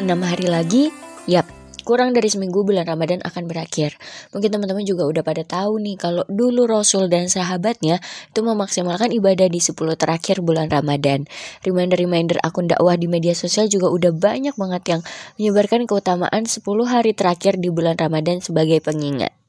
enam 0.00 0.24
hari 0.24 0.48
lagi, 0.48 0.88
yap, 1.28 1.44
kurang 1.84 2.16
dari 2.16 2.32
seminggu 2.32 2.64
bulan 2.64 2.88
Ramadan 2.88 3.20
akan 3.20 3.44
berakhir. 3.44 4.00
Mungkin 4.32 4.48
teman-teman 4.48 4.84
juga 4.88 5.04
udah 5.04 5.20
pada 5.20 5.44
tahu 5.44 5.76
nih 5.82 6.00
kalau 6.00 6.24
dulu 6.30 6.64
Rasul 6.64 7.12
dan 7.12 7.28
sahabatnya 7.28 8.00
itu 8.32 8.40
memaksimalkan 8.40 9.12
ibadah 9.12 9.50
di 9.52 9.60
10 9.60 9.76
terakhir 10.00 10.40
bulan 10.40 10.72
Ramadan. 10.72 11.28
Reminder-reminder 11.66 12.40
akun 12.40 12.70
dakwah 12.70 12.96
di 12.96 13.12
media 13.12 13.36
sosial 13.36 13.68
juga 13.68 13.92
udah 13.92 14.12
banyak 14.16 14.54
banget 14.56 14.82
yang 14.88 15.00
menyebarkan 15.36 15.84
keutamaan 15.84 16.48
10 16.48 16.64
hari 16.88 17.12
terakhir 17.12 17.60
di 17.60 17.68
bulan 17.68 17.98
Ramadan 17.98 18.40
sebagai 18.40 18.80
pengingat. 18.80 19.39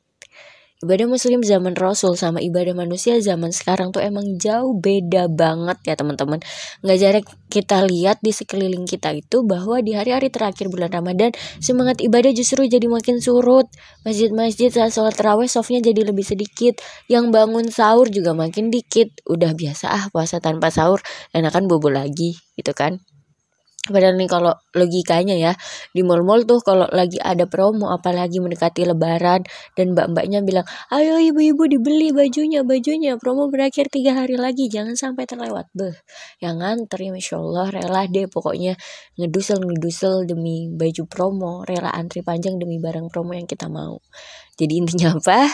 Ibadah 0.82 1.06
muslim 1.06 1.46
zaman 1.46 1.78
Rasul 1.78 2.18
sama 2.18 2.42
ibadah 2.42 2.74
manusia 2.74 3.14
zaman 3.22 3.54
sekarang 3.54 3.94
tuh 3.94 4.02
emang 4.02 4.42
jauh 4.42 4.74
beda 4.74 5.30
banget 5.30 5.78
ya 5.86 5.94
teman-teman. 5.94 6.42
Nggak 6.82 6.98
jarang 6.98 7.26
kita 7.54 7.86
lihat 7.86 8.18
di 8.26 8.34
sekeliling 8.34 8.90
kita 8.90 9.14
itu 9.14 9.46
bahwa 9.46 9.78
di 9.86 9.94
hari-hari 9.94 10.34
terakhir 10.34 10.74
bulan 10.74 10.90
Ramadan 10.90 11.38
semangat 11.62 12.02
ibadah 12.02 12.34
justru 12.34 12.66
jadi 12.66 12.90
makin 12.90 13.22
surut. 13.22 13.70
Masjid-masjid 14.10 14.74
saat 14.74 14.90
sholat 14.90 15.14
terawih 15.14 15.46
softnya 15.46 15.86
jadi 15.86 16.02
lebih 16.02 16.26
sedikit. 16.26 16.82
Yang 17.06 17.30
bangun 17.30 17.70
sahur 17.70 18.10
juga 18.10 18.34
makin 18.34 18.74
dikit. 18.74 19.14
Udah 19.30 19.54
biasa 19.54 19.86
ah 19.86 20.06
puasa 20.10 20.42
tanpa 20.42 20.74
sahur 20.74 20.98
enakan 21.30 21.70
bobo 21.70 21.94
lagi 21.94 22.42
gitu 22.58 22.74
kan. 22.74 22.98
Padahal 23.90 24.14
nih 24.14 24.30
kalau 24.30 24.54
logikanya 24.78 25.34
ya 25.34 25.54
di 25.90 26.06
mall-mall 26.06 26.46
tuh 26.46 26.62
kalau 26.62 26.86
lagi 26.94 27.18
ada 27.18 27.50
promo 27.50 27.90
apalagi 27.90 28.38
mendekati 28.38 28.86
lebaran 28.86 29.42
dan 29.74 29.98
mbak-mbaknya 29.98 30.46
bilang 30.46 30.70
ayo 30.94 31.18
ibu-ibu 31.18 31.66
dibeli 31.66 32.14
bajunya 32.14 32.62
bajunya 32.62 33.18
promo 33.18 33.50
berakhir 33.50 33.90
tiga 33.90 34.14
hari 34.14 34.38
lagi 34.38 34.70
jangan 34.70 34.94
sampai 34.94 35.26
terlewat. 35.26 35.66
Beh 35.74 35.98
yang 36.38 36.62
ya 36.62 36.78
masya 37.10 37.42
Allah 37.42 37.68
rela 37.74 38.06
deh 38.06 38.30
pokoknya 38.30 38.78
ngedusel 39.18 39.58
ngedusel 39.66 40.30
demi 40.30 40.70
baju 40.70 41.04
promo 41.10 41.66
rela 41.66 41.90
antri 41.90 42.22
panjang 42.22 42.62
demi 42.62 42.78
barang 42.78 43.10
promo 43.10 43.34
yang 43.34 43.50
kita 43.50 43.66
mau. 43.66 43.98
Jadi 44.62 44.78
intinya 44.78 45.18
apa 45.18 45.50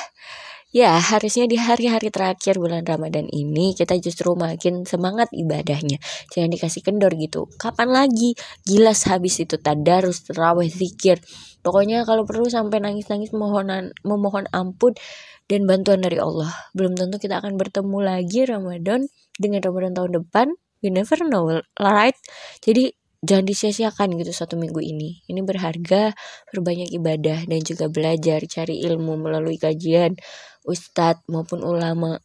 Ya, 0.76 1.00
harusnya 1.00 1.48
di 1.48 1.56
hari-hari 1.56 2.12
terakhir 2.12 2.60
bulan 2.60 2.84
Ramadan 2.84 3.32
ini 3.32 3.72
kita 3.72 3.96
justru 4.04 4.36
makin 4.36 4.84
semangat 4.84 5.32
ibadahnya. 5.32 5.96
Jangan 6.36 6.52
dikasih 6.52 6.84
kendor 6.84 7.16
gitu. 7.16 7.48
Kapan 7.56 7.88
lagi? 7.96 8.36
Gilas 8.68 9.08
habis 9.08 9.40
itu 9.40 9.56
tadarus, 9.56 10.28
terawih, 10.28 10.68
zikir. 10.68 11.24
Pokoknya 11.64 12.04
kalau 12.04 12.28
perlu 12.28 12.52
sampai 12.52 12.84
nangis-nangis 12.84 13.32
mohonan 13.32 13.96
memohon 14.04 14.44
ampun 14.52 14.92
dan 15.48 15.64
bantuan 15.64 16.04
dari 16.04 16.20
Allah. 16.20 16.52
Belum 16.76 17.00
tentu 17.00 17.16
kita 17.16 17.40
akan 17.40 17.56
bertemu 17.56 17.98
lagi 18.04 18.44
Ramadan 18.44 19.08
dengan 19.40 19.64
Ramadan 19.64 19.96
tahun 19.96 20.12
depan. 20.20 20.48
You 20.84 20.92
never 20.92 21.16
know, 21.32 21.64
right? 21.80 22.20
Jadi 22.60 22.92
jangan 23.26 23.46
disia-siakan 23.48 24.18
gitu 24.22 24.32
satu 24.34 24.56
minggu 24.60 24.82
ini. 24.82 25.24
Ini 25.26 25.42
berharga, 25.42 26.14
berbanyak 26.54 26.94
ibadah 26.94 27.46
dan 27.50 27.60
juga 27.66 27.90
belajar 27.90 28.46
cari 28.46 28.84
ilmu 28.86 29.18
melalui 29.18 29.58
kajian 29.58 30.18
ustadz 30.68 31.24
maupun 31.32 31.64
ulama 31.64 32.20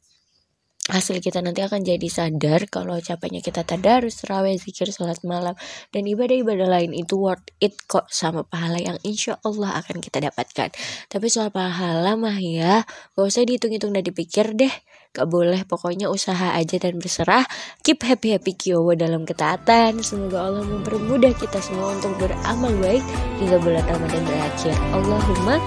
hasil 0.90 1.22
kita 1.22 1.38
nanti 1.38 1.62
akan 1.62 1.86
jadi 1.86 2.08
sadar 2.10 2.66
kalau 2.66 2.98
capeknya 2.98 3.38
kita 3.38 3.62
tadarus, 3.62 4.18
terawih, 4.18 4.58
zikir, 4.58 4.90
sholat 4.90 5.22
malam, 5.22 5.54
dan 5.94 6.02
ibadah-ibadah 6.02 6.66
lain 6.66 6.90
itu 6.90 7.14
worth 7.14 7.54
it 7.62 7.78
kok 7.86 8.10
sama 8.10 8.42
pahala 8.42 8.82
yang 8.82 8.98
insya 9.06 9.38
Allah 9.46 9.78
akan 9.78 10.02
kita 10.02 10.18
dapatkan. 10.18 10.74
Tapi 11.06 11.26
soal 11.30 11.54
pahala 11.54 12.18
mah 12.18 12.34
ya, 12.34 12.82
gak 13.14 13.22
usah 13.22 13.46
dihitung-hitung 13.46 13.94
dan 13.94 14.02
dipikir 14.02 14.58
deh. 14.58 14.74
Gak 15.12 15.28
boleh, 15.28 15.62
pokoknya 15.68 16.08
usaha 16.08 16.56
aja 16.56 16.80
dan 16.80 16.96
berserah. 16.96 17.44
Keep 17.84 18.02
happy-happy 18.02 18.56
kiowo 18.56 18.96
dalam 18.96 19.28
ketaatan. 19.28 20.00
Semoga 20.00 20.48
Allah 20.48 20.64
mempermudah 20.64 21.36
kita 21.36 21.60
semua 21.60 21.92
untuk 21.94 22.16
beramal 22.16 22.72
baik 22.80 23.04
hingga 23.38 23.60
bulan 23.60 23.84
Ramadan 23.86 24.24
berakhir. 24.24 24.74
Allahumma 24.96 25.60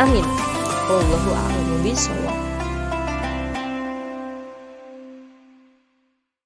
amin. 0.00 0.24
Wallahu 0.88 1.30
a'lamu 1.36 1.84
bishawab. 1.84 2.47